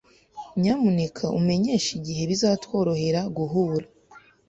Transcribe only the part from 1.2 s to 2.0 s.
umenyeshe